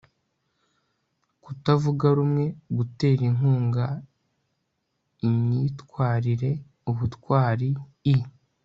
[1.43, 2.45] kutavuga rumwe
[2.77, 3.85] gutera inkunga
[5.27, 7.69] imyitwarireubutwari
[8.15, 8.17] i